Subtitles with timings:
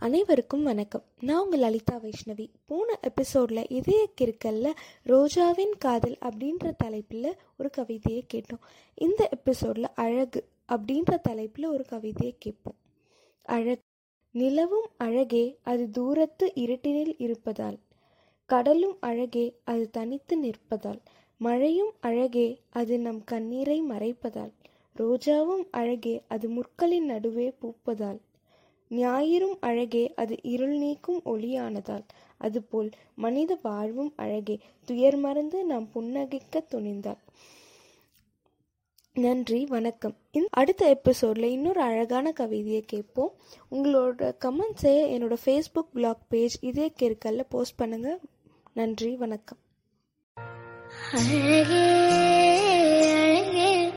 [0.00, 1.02] அனைவருக்கும் வணக்கம்.
[1.20, 2.48] நான் உங்கள் லலிதா வைஷ்ணவி.
[2.66, 4.72] போன எபிசோடில் இதய கிறுக்கல்ல
[5.06, 8.62] ரோஜாவின் காதல் அப்படின்ற தலைப்பில் ஒரு கவிதையை கேட்டோம்.
[8.94, 12.74] இந்த எபிசோடில் அழகு அப்படின்ற தலைப்பில் ஒரு கவிதையை கேட்போம்.
[13.42, 13.80] அழகு.
[14.30, 17.78] நிலவும் அழகே அது தூரத்து இருட்டினில் இருப்பதால்.
[18.46, 21.00] கடலும் அழகே அது தனித்து நிற்பதால்.
[21.38, 24.52] மழையும் அழகே அது நம் கண்ணீரை மறைப்பதால்.
[24.96, 28.18] ரோஜாவும் அழகே அது முற்களின் நடுவே பூப்பதால்.
[28.90, 32.04] ஞாயிறும் அழகே அது இருள் நீக்கும் ஒளியானதால்.
[32.36, 37.16] அதுபோல் மனித வாழ்வும் அழகே துயர் மறந்து நாம் புன்னகைக்க துணிந்தாள்
[39.14, 40.16] நன்றி வணக்கம்.
[40.30, 43.32] இந்த அடுத்த எபிசோடில் இன்னொரு அழகான கவிதையை கேட்போம்.
[43.70, 48.18] உங்களோட கமெண்ட்ஸை என்னோட ஃபேஸ்புக் பிளாக் பேஜ் இதே கேட்கல போஸ்ட் பண்ணுங்கள்
[48.72, 49.58] நன்றி வணக்கம்.
[51.12, 51.97] அழகே.